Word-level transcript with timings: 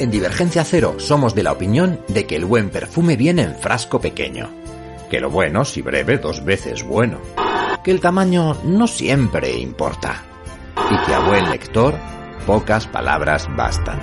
En 0.00 0.10
Divergencia 0.10 0.64
Cero 0.64 0.94
somos 0.96 1.34
de 1.34 1.42
la 1.42 1.52
opinión 1.52 2.00
de 2.08 2.26
que 2.26 2.34
el 2.34 2.46
buen 2.46 2.70
perfume 2.70 3.16
viene 3.16 3.42
en 3.42 3.54
frasco 3.54 4.00
pequeño. 4.00 4.48
Que 5.10 5.20
lo 5.20 5.28
bueno, 5.28 5.62
si 5.66 5.82
breve, 5.82 6.16
dos 6.16 6.42
veces 6.42 6.82
bueno. 6.82 7.18
Que 7.84 7.90
el 7.90 8.00
tamaño 8.00 8.54
no 8.64 8.86
siempre 8.86 9.58
importa. 9.58 10.24
Y 10.90 11.04
que 11.04 11.14
a 11.14 11.20
buen 11.20 11.50
lector, 11.50 11.94
pocas 12.46 12.86
palabras 12.86 13.46
bastan. 13.54 14.00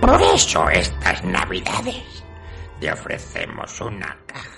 Por 0.00 0.22
eso 0.34 0.70
estas 0.70 1.22
navidades 1.24 2.24
te 2.80 2.90
ofrecemos 2.90 3.78
una 3.82 4.16
caja. 4.24 4.57